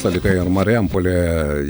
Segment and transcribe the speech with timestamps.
[0.00, 1.12] Salikai ir Mariampolė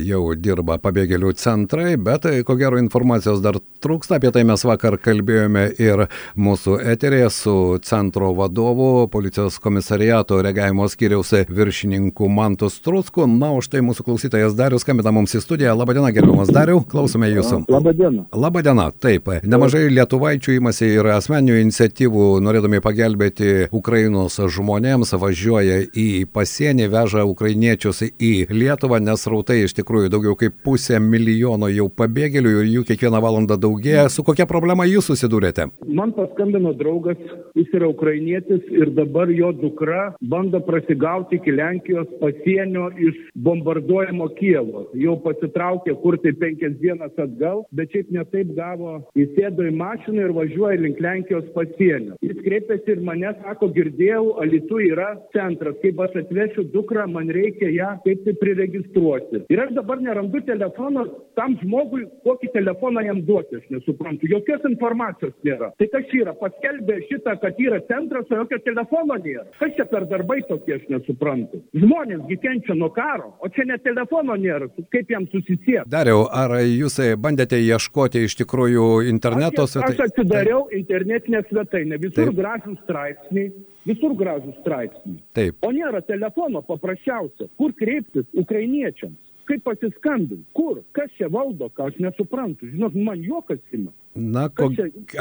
[0.07, 4.21] jau dirba pabėgėlių centrai, bet ko gero informacijos dar trūksta.
[4.21, 6.05] Apie tai mes vakar kalbėjome ir
[6.39, 13.27] mūsų eterėje su centro vadovu, policijos komisariato reagavimo skyriaus viršininku Mantu Strusku.
[13.27, 15.75] Na, už tai mūsų klausytojas Darius skambina mums į studiją.
[15.81, 17.65] Labadiena, gerbiamas Dariu, klausome jūsų.
[17.67, 18.29] Labadiena.
[18.31, 19.27] Labadiena, taip.
[19.43, 28.05] Nemažai lietuvaičių įmasi ir asmeninių iniciatyvų, norėdami pagelbėti Ukrainos žmonėms, važiuoja į pasienį, veža ukrainiečius
[28.21, 33.21] į Lietuvą, nes rautai iš tikrųjų daugiau kaip pusė milijono jau pabėgėlių ir jų kiekvieną
[33.25, 34.09] valandą daugėja.
[34.13, 35.71] Su kokia problema jūs susidūrėte?
[35.89, 37.21] Man paskambino draugas,
[37.57, 43.17] jis yra ukrainietis ir dabar jo dukra bando prasigauti iki Lenkijos pasienio iš
[43.47, 44.87] bombarduojamo Kievo.
[45.01, 50.37] Jau pasitraukė kur tai penkias dienas atgal, bet šiaip netaip gavo, įsėdo į mašiną ir
[50.37, 52.19] važiuoja link Lenkijos pasienio.
[52.25, 57.71] Jis kreipėsi ir mane sako, girdėjau, Alitu yra centras, kaip aš atvešiu dukrą, man reikia
[57.73, 59.45] ją kaip tai priregistruoti.
[59.53, 61.07] Ir aš dabar nerandu telefono
[61.39, 64.29] tam žmogui, kokį telefoną jam duoti, aš nesuprantu.
[64.31, 65.71] Jokios informacijos nėra.
[65.79, 66.35] Tai kas yra?
[66.41, 69.47] Paskelbė šitą, kad yra centras, o jokio telefono nėra.
[69.61, 71.63] Kas čia per darbai tokie, aš nesuprantu.
[71.77, 74.71] Žmonėsgi kenčia nuo karo, o čia net telefono nėra.
[74.93, 75.87] Kaip jam susisiekti?
[75.91, 79.97] Dariau, ar jūs bandėte ieškoti iš tikrųjų interneto svetainę?
[79.97, 83.53] Aš atsidariau internetinę svetainę, visur gražus straipsniai,
[83.89, 85.23] visur gražus straipsniai.
[85.37, 85.59] Taip.
[85.65, 87.49] O nėra telefono paprasčiausia.
[87.61, 89.19] Kur kreiptis ukrainiečiams?
[89.51, 90.45] Kaip pasiskambinti?
[90.55, 90.83] Kur?
[90.95, 92.69] Kas čia valdo, ką aš nesuprantu?
[92.71, 93.91] Žinot, man juokas ima.
[94.15, 94.67] Na, ko,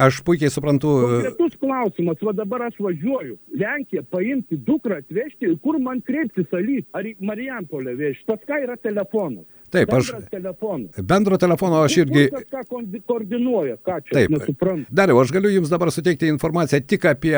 [0.02, 0.90] aš puikiai suprantu.
[1.06, 3.38] Konkretus klausimas, va dabar aš važiuoju.
[3.62, 6.88] Lenkiją paimti dukrą atvežti, kur man kreiptis alyt?
[6.98, 8.26] Ar į Marijampolę vežti?
[8.30, 9.46] Pas ką yra telefonas?
[9.70, 10.12] Taip, aš.
[10.32, 10.88] Telefono.
[10.98, 12.26] Bendro telefono aš irgi.
[12.50, 12.64] Ką
[13.06, 14.32] koordinuoja, ką čia Taip.
[14.34, 14.90] nesuprantu.
[14.90, 17.36] Dariau, aš galiu Jums dabar suteikti informaciją tik apie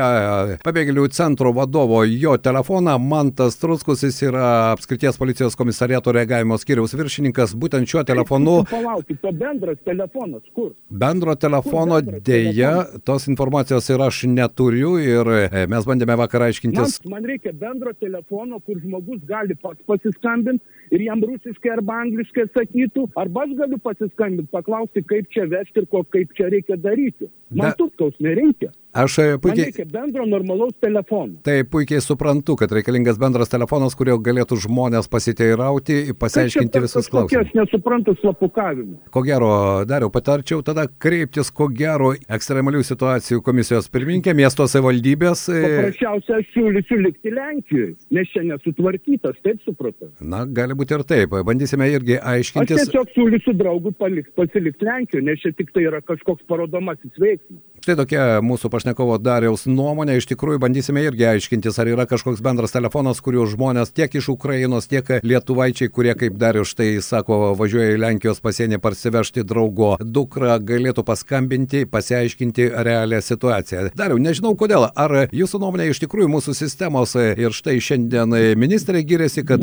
[0.64, 2.96] pabėgėlių centro vadovo jo telefoną.
[3.04, 7.56] Mantas Truskus, jis yra apskrities policijos komisariato reagavimo skyriaus viršininkas.
[7.60, 8.62] Būtent šiuo telefonu.
[8.72, 10.72] Palaukit, o bendras telefonas kur?
[10.88, 12.74] Bendro telefono dėja,
[13.08, 15.32] tos informacijos ir aš neturiu ir
[15.72, 17.00] mes bandėme vakar aiškintis.
[17.06, 20.64] Man, man reikia bendro telefono, kur žmogus gali pats pasiskambinti
[20.96, 25.90] ir jam rusiškai arba angliškai sakytų, arba aš galiu pasiskambinti, paklausti, kaip čia vežti ir
[25.92, 27.32] ko, kaip čia reikia daryti.
[27.56, 28.72] Man tutkaus nereikia.
[28.92, 29.72] Aš puikiai.
[29.72, 31.38] Man reikia bendro normalaus telefono.
[31.46, 37.48] Tai puikiai suprantu, kad reikalingas bendras telefonas, kurio galėtų žmonės pasiteirauti, pasiaiškinti visus klausimus.
[37.48, 38.98] Aš nesuprantu slapukavimą.
[39.16, 39.52] Ko gero,
[39.88, 45.46] dariau, patarčiau tada kreiptis, ko gero, ekstremalių situacijų komisijos pirmininkė, miesto savivaldybės.
[45.56, 50.12] Paprasčiausiai aš siūlysiu likti Lenkijoje, nes čia nesutvarkytas, taip supratau.
[50.20, 51.40] Na, gali būti ir taip.
[51.48, 52.84] Bandysime irgi aiškintis.
[52.84, 53.56] Aš tiesiog siūlysiu
[53.96, 57.64] palikti, pasilikti Lenkijoje, nes čia tik tai yra kažkoks parodomasis veiksmas.
[57.82, 60.16] Štai tokia mūsų pašnekovo Dariaus nuomonė.
[60.18, 64.88] Iš tikrųjų, bandysime irgi aiškintis, ar yra kažkoks bendras telefonas, kuriuo žmonės tiek iš Ukrainos,
[64.90, 71.06] tiek lietuvaičiai, kurie, kaip Darius štai sako, važiuoja į Lenkijos pasienį parsivežti draugo dukrą, galėtų
[71.06, 73.92] paskambinti, pasiaiškinti realią situaciją.
[73.98, 79.46] Dariau, nežinau kodėl, ar jūsų nuomonė iš tikrųjų mūsų sistemos ir štai šiandien ministrė gyrėsi,
[79.46, 79.62] kad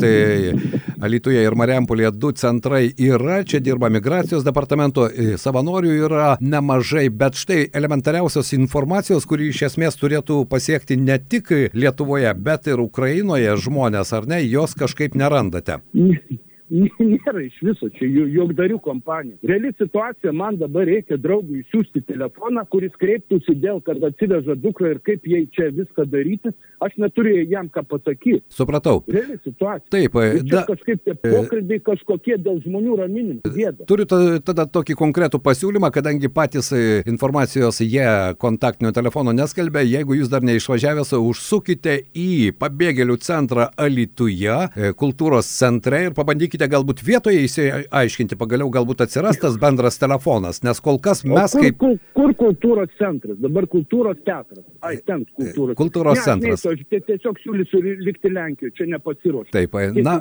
[0.99, 5.05] Alitoje ir Mariampolėje du centrai yra, čia dirba migracijos departamento,
[5.39, 12.33] savanorių yra nemažai, bet štai elementariausios informacijos, kuri iš esmės turėtų pasiekti ne tik Lietuvoje,
[12.37, 15.79] bet ir Ukrainoje žmonės, ar ne, jos kažkaip nerandate.
[16.69, 19.39] Nėra iš viso, čia juokdarių kompanija.
[19.49, 24.99] Reali situacija, man dabar reikia draugui siūsti telefoną, kuris kreiptųsi dėl, kad atsiveža dukrą ir
[25.05, 26.53] kaip jai čia viską daryti.
[26.85, 28.43] Aš neturiu jam ką pasakyti.
[28.53, 29.01] Supratau.
[29.09, 29.89] Reali situacija.
[29.91, 33.53] Taip, da, kažkaip tie pokalbiai kažkokie dėl žmonių raminimų.
[33.55, 33.87] Gėda.
[33.89, 34.05] Turiu
[34.45, 36.71] tada tokį konkretų pasiūlymą, kadangi patys
[37.09, 38.05] informacijos jie
[38.39, 39.81] kontaktinio telefono neskelbia.
[39.87, 47.01] Jeigu jūs dar neišvažiavęs, užsukite į pabėgėlių centrą Alituje, kultūros centre ir pabandykite bandykite galbūt
[47.05, 51.77] vietoje įsiaiškinti, pagaliau galbūt atsiras tas bendras telefonas, nes kol kas mes kur, kaip...
[51.79, 53.37] Kur, kur kultūros centras?
[53.39, 54.65] Dabar kultūros teatras.
[54.81, 55.75] Ai, ten kultūros.
[55.77, 56.65] Kultūros ne, centras.
[56.65, 59.53] Ne, aš tiesiog siūlysiu likti Lenkijoje, čia nepasiruošti.
[59.55, 60.19] Taip, na.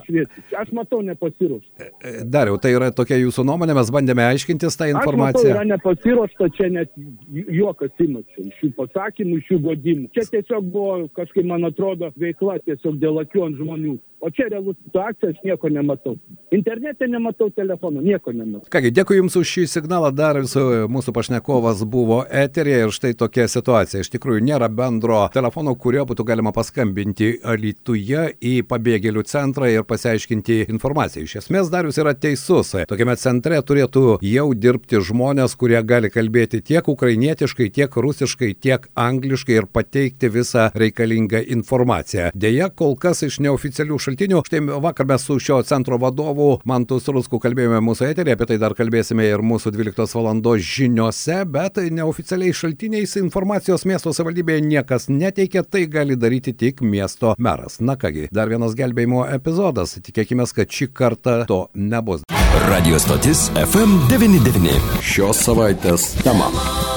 [0.58, 1.90] Aš matau nepasiruošti.
[2.28, 5.54] Dariau, tai yra tokia jūsų nuomonė, mes bandėme aiškintis tą informaciją.
[5.54, 6.94] Matau, yra nepasiruošta, čia net
[7.32, 10.10] juokas įmačiau iš jų pasakymų, iš jų godimų.
[10.16, 13.96] Čia tiesiog buvo kažkaip, man atrodo, veikla tiesiog dėl akių ant žmonių.
[14.20, 16.16] O čia realus situacija, aš nieko nematau.
[16.50, 18.66] Internete nematau telefono, nieko nematau.
[18.72, 23.46] Kągi, dėkui Jums už šį signalą, dar visų mūsų pašnekovas buvo eterėje ir štai tokia
[23.52, 24.02] situacija.
[24.02, 30.64] Iš tikrųjų, nėra bendro telefono, kurio būtų galima paskambinti Alytuje į pabėgėlių centrą ir pasiaiškinti
[30.66, 31.28] informaciją.
[31.28, 32.74] Iš esmės, Darius yra teisus.
[32.90, 39.60] Tokiame centre turėtų jau dirbti žmonės, kurie gali kalbėti tiek ukrainietiškai, tiek rusiškai, tiek angliškai
[39.60, 42.32] ir pateikti visą reikalingą informaciją.
[42.34, 47.40] Deja, kol kas iš neoficialių šaltinių, štai vakar mes su šio centro vadovu Mantus Rusku
[47.42, 50.40] kalbėjome mūsų eterį, apie tai dar kalbėsime ir mūsų 12 val.
[50.58, 57.80] žiniuose, bet neoficialiais šaltiniais informacijos miesto savivaldybėje niekas neteikia, tai gali daryti tik miesto meras.
[57.80, 62.24] Na kągi, dar vienas gelbėjimo epizodas, tikėkime, kad šį kartą to nebus.
[62.68, 65.02] Radio stotis FM99.
[65.02, 66.87] Šios savaitės tema.